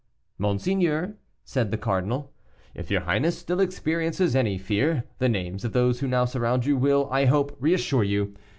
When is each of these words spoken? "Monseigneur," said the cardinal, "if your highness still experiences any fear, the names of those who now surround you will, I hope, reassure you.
"Monseigneur," 0.39 1.13
said 1.43 1.69
the 1.69 1.77
cardinal, 1.77 2.33
"if 2.73 2.89
your 2.89 3.01
highness 3.01 3.37
still 3.37 3.59
experiences 3.59 4.35
any 4.35 4.57
fear, 4.57 5.03
the 5.19 5.29
names 5.29 5.63
of 5.63 5.73
those 5.73 5.99
who 5.99 6.07
now 6.07 6.25
surround 6.25 6.65
you 6.65 6.75
will, 6.75 7.07
I 7.11 7.25
hope, 7.25 7.55
reassure 7.59 8.03
you. 8.03 8.33